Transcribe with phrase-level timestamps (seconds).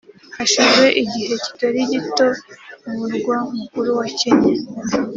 [0.35, 2.27] Hashize igihe kitari gito
[2.87, 4.53] umurwa mukuru wa Kenya